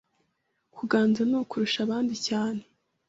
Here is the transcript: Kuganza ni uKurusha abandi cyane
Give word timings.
Kuganza 0.75 1.21
ni 1.29 1.35
uKurusha 1.41 1.79
abandi 1.85 2.15
cyane 2.27 2.61